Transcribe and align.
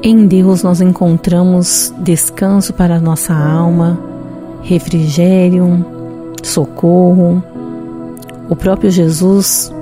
Em 0.00 0.28
Deus 0.28 0.62
nós 0.62 0.80
encontramos 0.80 1.92
descanso 1.98 2.72
para 2.72 2.96
a 2.96 3.00
nossa 3.00 3.34
alma, 3.34 3.98
refrigério, 4.62 5.84
socorro. 6.40 7.42
O 8.48 8.54
próprio 8.54 8.92
Jesus 8.92 9.74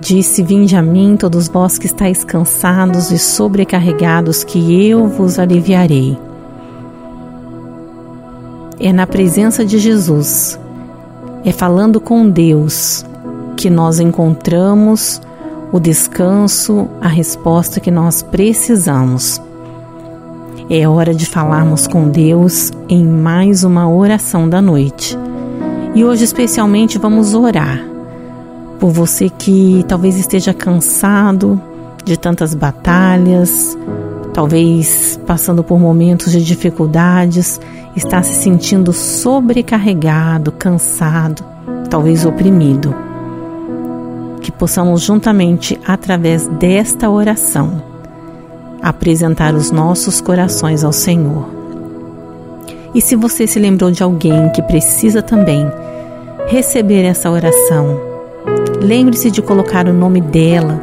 disse: 0.00 0.44
Vinde 0.44 0.76
a 0.76 0.82
mim, 0.82 1.16
todos 1.16 1.48
vós 1.48 1.76
que 1.76 1.86
estáis 1.86 2.22
cansados 2.22 3.10
e 3.10 3.18
sobrecarregados, 3.18 4.44
que 4.44 4.88
eu 4.88 5.08
vos 5.08 5.40
aliviarei. 5.40 6.16
É 8.78 8.92
na 8.92 9.08
presença 9.08 9.64
de 9.64 9.78
Jesus, 9.78 10.56
é 11.44 11.50
falando 11.50 12.00
com 12.00 12.30
Deus, 12.30 13.04
que 13.56 13.68
nós 13.68 13.98
encontramos 13.98 15.20
o 15.72 15.78
descanso, 15.78 16.88
a 17.00 17.08
resposta 17.08 17.80
que 17.80 17.90
nós 17.90 18.22
precisamos. 18.22 19.40
É 20.68 20.88
hora 20.88 21.14
de 21.14 21.26
falarmos 21.26 21.86
com 21.86 22.08
Deus 22.08 22.72
em 22.88 23.04
mais 23.04 23.64
uma 23.64 23.88
oração 23.88 24.48
da 24.48 24.60
noite. 24.60 25.16
E 25.94 26.04
hoje, 26.04 26.24
especialmente, 26.24 26.98
vamos 26.98 27.34
orar 27.34 27.80
por 28.78 28.90
você 28.90 29.28
que 29.28 29.84
talvez 29.88 30.16
esteja 30.16 30.54
cansado 30.54 31.60
de 32.04 32.16
tantas 32.16 32.54
batalhas, 32.54 33.76
talvez 34.32 35.20
passando 35.26 35.62
por 35.62 35.78
momentos 35.78 36.32
de 36.32 36.42
dificuldades, 36.42 37.60
está 37.94 38.22
se 38.22 38.34
sentindo 38.34 38.92
sobrecarregado, 38.92 40.52
cansado, 40.52 41.44
talvez 41.90 42.24
oprimido. 42.24 43.09
Possamos 44.60 45.00
juntamente, 45.00 45.80
através 45.86 46.46
desta 46.46 47.08
oração, 47.08 47.82
apresentar 48.82 49.54
os 49.54 49.70
nossos 49.70 50.20
corações 50.20 50.84
ao 50.84 50.92
Senhor. 50.92 51.48
E 52.94 53.00
se 53.00 53.16
você 53.16 53.46
se 53.46 53.58
lembrou 53.58 53.90
de 53.90 54.02
alguém 54.02 54.50
que 54.50 54.60
precisa 54.60 55.22
também 55.22 55.66
receber 56.46 57.04
essa 57.04 57.30
oração, 57.30 57.98
lembre-se 58.82 59.30
de 59.30 59.40
colocar 59.40 59.88
o 59.88 59.94
nome 59.94 60.20
dela 60.20 60.78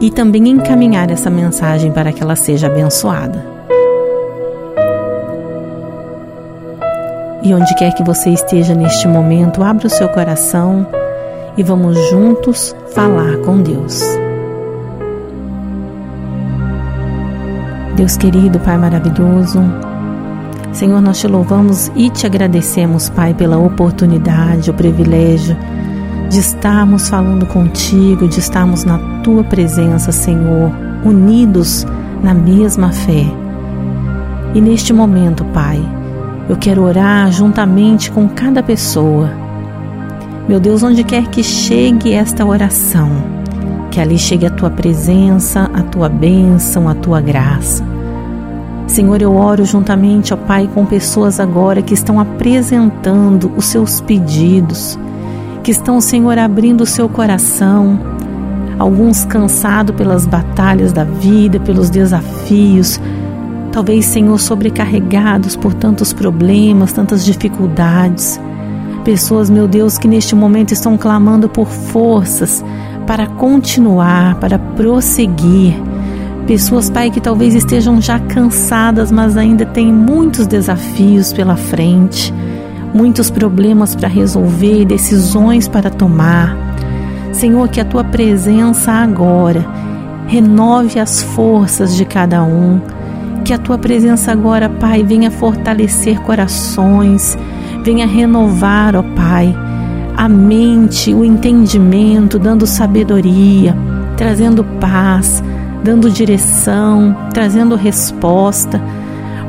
e 0.00 0.10
também 0.10 0.48
encaminhar 0.48 1.10
essa 1.10 1.28
mensagem 1.28 1.92
para 1.92 2.10
que 2.10 2.22
ela 2.22 2.36
seja 2.36 2.68
abençoada. 2.68 3.44
E 7.42 7.52
onde 7.52 7.74
quer 7.74 7.92
que 7.92 8.02
você 8.02 8.30
esteja 8.30 8.74
neste 8.74 9.06
momento, 9.06 9.62
abra 9.62 9.88
o 9.88 9.90
seu 9.90 10.08
coração 10.08 10.86
e 11.56 11.62
vamos 11.62 11.98
juntos 12.10 12.74
falar 12.94 13.38
com 13.38 13.60
Deus. 13.62 14.02
Deus 17.96 18.16
querido, 18.16 18.60
Pai 18.60 18.76
maravilhoso, 18.76 19.60
Senhor, 20.76 21.00
nós 21.00 21.18
te 21.18 21.26
louvamos 21.26 21.90
e 21.96 22.10
te 22.10 22.26
agradecemos, 22.26 23.08
Pai, 23.08 23.32
pela 23.32 23.56
oportunidade, 23.56 24.70
o 24.70 24.74
privilégio 24.74 25.56
de 26.28 26.38
estarmos 26.38 27.08
falando 27.08 27.46
contigo, 27.46 28.28
de 28.28 28.38
estarmos 28.38 28.84
na 28.84 28.98
tua 29.22 29.42
presença, 29.42 30.12
Senhor, 30.12 30.70
unidos 31.02 31.86
na 32.22 32.34
mesma 32.34 32.92
fé. 32.92 33.24
E 34.54 34.60
neste 34.60 34.92
momento, 34.92 35.46
Pai, 35.46 35.80
eu 36.46 36.56
quero 36.56 36.82
orar 36.82 37.32
juntamente 37.32 38.10
com 38.10 38.28
cada 38.28 38.62
pessoa. 38.62 39.45
Meu 40.48 40.60
Deus, 40.60 40.82
onde 40.82 41.02
quer 41.02 41.26
que 41.28 41.42
chegue 41.42 42.12
esta 42.12 42.44
oração, 42.44 43.10
que 43.90 44.00
ali 44.00 44.18
chegue 44.18 44.46
a 44.46 44.50
tua 44.50 44.70
presença, 44.70 45.70
a 45.74 45.82
tua 45.82 46.08
bênção, 46.08 46.88
a 46.88 46.94
tua 46.94 47.20
graça. 47.20 47.84
Senhor, 48.86 49.20
eu 49.20 49.34
oro 49.34 49.64
juntamente, 49.64 50.32
ó 50.32 50.36
Pai, 50.36 50.70
com 50.72 50.86
pessoas 50.86 51.40
agora 51.40 51.82
que 51.82 51.94
estão 51.94 52.20
apresentando 52.20 53.52
os 53.56 53.66
seus 53.66 54.00
pedidos 54.00 54.96
que 55.66 55.72
estão, 55.72 56.00
Senhor, 56.00 56.38
abrindo 56.38 56.82
o 56.82 56.86
seu 56.86 57.08
coração. 57.08 57.98
Alguns 58.78 59.24
cansados 59.24 59.96
pelas 59.96 60.24
batalhas 60.24 60.92
da 60.92 61.02
vida, 61.02 61.58
pelos 61.58 61.90
desafios, 61.90 63.00
talvez, 63.72 64.04
Senhor, 64.04 64.38
sobrecarregados 64.38 65.56
por 65.56 65.74
tantos 65.74 66.12
problemas, 66.12 66.92
tantas 66.92 67.24
dificuldades. 67.24 68.40
Pessoas, 69.06 69.48
meu 69.48 69.66
Deus, 69.66 69.96
que 69.96 70.06
neste 70.06 70.34
momento 70.34 70.72
estão 70.72 70.98
clamando 70.98 71.48
por 71.48 71.68
forças 71.68 72.62
para 73.06 73.26
continuar, 73.26 74.34
para 74.34 74.58
prosseguir. 74.58 75.74
Pessoas, 76.46 76.90
Pai, 76.90 77.10
que 77.10 77.20
talvez 77.20 77.54
estejam 77.54 78.00
já 78.00 78.18
cansadas, 78.18 79.10
mas 79.10 79.36
ainda 79.36 79.64
têm 79.64 79.92
muitos 79.92 80.46
desafios 80.46 81.32
pela 81.32 81.56
frente 81.56 82.34
muitos 82.96 83.28
problemas 83.28 83.94
para 83.94 84.08
resolver, 84.08 84.86
decisões 84.86 85.68
para 85.68 85.90
tomar. 85.90 86.56
Senhor, 87.32 87.68
que 87.68 87.78
a 87.78 87.84
tua 87.84 88.02
presença 88.02 88.90
agora 88.90 89.64
renove 90.26 90.98
as 90.98 91.22
forças 91.22 91.94
de 91.94 92.06
cada 92.06 92.42
um. 92.42 92.80
Que 93.44 93.52
a 93.52 93.58
tua 93.58 93.76
presença 93.76 94.32
agora, 94.32 94.68
Pai, 94.68 95.02
venha 95.04 95.30
fortalecer 95.30 96.20
corações, 96.22 97.36
venha 97.86 98.04
renovar, 98.04 98.96
ó 98.96 99.02
Pai, 99.14 99.56
a 100.16 100.28
mente, 100.28 101.14
o 101.14 101.24
entendimento, 101.24 102.36
dando 102.36 102.66
sabedoria, 102.66 103.76
trazendo 104.16 104.64
paz, 104.80 105.40
dando 105.84 106.10
direção, 106.10 107.16
trazendo 107.32 107.76
resposta 107.76 108.82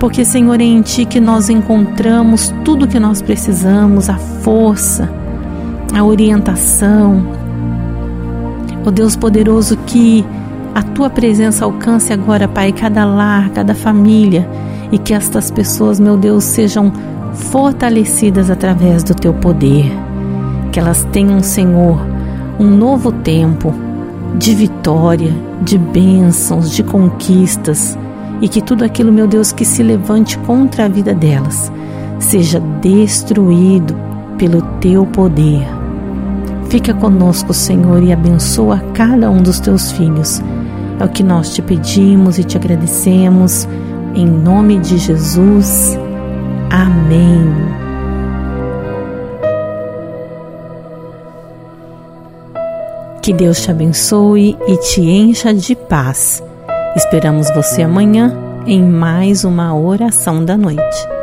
porque, 0.00 0.22
Senhor, 0.22 0.60
é 0.60 0.64
em 0.64 0.82
Ti 0.82 1.06
que 1.06 1.18
nós 1.18 1.48
encontramos 1.48 2.52
tudo 2.62 2.84
o 2.84 2.88
que 2.88 2.98
nós 2.98 3.22
precisamos, 3.22 4.10
a 4.10 4.16
força, 4.16 5.08
a 5.94 6.04
orientação. 6.04 7.26
Ó 8.84 8.90
Deus 8.90 9.16
poderoso, 9.16 9.78
que 9.86 10.22
a 10.74 10.82
Tua 10.82 11.08
presença 11.08 11.64
alcance 11.64 12.12
agora, 12.12 12.46
Pai, 12.46 12.70
cada 12.70 13.04
lar, 13.04 13.48
cada 13.50 13.74
família 13.74 14.46
e 14.92 14.98
que 14.98 15.14
estas 15.14 15.50
pessoas, 15.50 15.98
meu 15.98 16.16
Deus, 16.16 16.44
sejam 16.44 16.92
fortalecidas 17.34 18.50
através 18.50 19.02
do 19.02 19.14
Teu 19.14 19.34
poder. 19.34 19.92
Que 20.72 20.80
elas 20.80 21.04
tenham, 21.12 21.40
Senhor, 21.40 21.98
um 22.58 22.68
novo 22.68 23.12
tempo 23.12 23.74
de 24.36 24.54
vitória, 24.54 25.32
de 25.62 25.78
bênçãos, 25.78 26.70
de 26.70 26.82
conquistas 26.82 27.96
e 28.40 28.48
que 28.48 28.60
tudo 28.60 28.84
aquilo, 28.84 29.12
meu 29.12 29.26
Deus, 29.26 29.52
que 29.52 29.64
se 29.64 29.82
levante 29.82 30.36
contra 30.38 30.86
a 30.86 30.88
vida 30.88 31.14
delas 31.14 31.72
seja 32.18 32.60
destruído 32.80 33.94
pelo 34.38 34.62
teu 34.80 35.06
poder. 35.06 35.66
Fica 36.68 36.92
conosco, 36.94 37.52
Senhor, 37.52 38.02
e 38.02 38.12
abençoa 38.12 38.78
cada 38.94 39.30
um 39.30 39.42
dos 39.42 39.60
teus 39.60 39.92
filhos. 39.92 40.42
É 40.98 41.04
o 41.04 41.08
que 41.08 41.22
nós 41.22 41.54
te 41.54 41.62
pedimos 41.62 42.38
e 42.38 42.44
te 42.44 42.56
agradecemos. 42.56 43.68
Em 44.14 44.26
nome 44.26 44.78
de 44.78 44.96
Jesus. 44.98 45.98
Amém. 46.74 47.54
Que 53.22 53.32
Deus 53.32 53.62
te 53.62 53.70
abençoe 53.70 54.58
e 54.66 54.76
te 54.78 55.00
encha 55.00 55.54
de 55.54 55.76
paz. 55.76 56.42
Esperamos 56.96 57.48
você 57.54 57.82
amanhã 57.82 58.36
em 58.66 58.82
mais 58.82 59.44
uma 59.44 59.72
oração 59.72 60.44
da 60.44 60.56
noite. 60.56 61.13